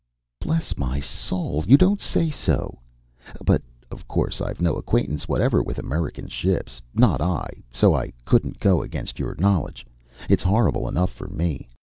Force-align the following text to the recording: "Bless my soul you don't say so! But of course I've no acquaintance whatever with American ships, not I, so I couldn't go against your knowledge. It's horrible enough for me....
"Bless 0.39 0.75
my 0.79 0.99
soul 0.99 1.63
you 1.67 1.77
don't 1.77 2.01
say 2.01 2.31
so! 2.31 2.79
But 3.45 3.61
of 3.91 4.07
course 4.07 4.41
I've 4.41 4.59
no 4.59 4.73
acquaintance 4.75 5.27
whatever 5.27 5.61
with 5.61 5.77
American 5.77 6.27
ships, 6.27 6.81
not 6.95 7.21
I, 7.21 7.45
so 7.69 7.93
I 7.93 8.11
couldn't 8.25 8.59
go 8.59 8.81
against 8.81 9.19
your 9.19 9.35
knowledge. 9.37 9.85
It's 10.27 10.41
horrible 10.41 10.87
enough 10.89 11.11
for 11.11 11.27
me.... 11.27 11.69